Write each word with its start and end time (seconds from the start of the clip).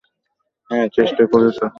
হ্যাঁ, 0.71 0.87
চেষ্টা 0.95 1.23
করেছ। 1.27 1.61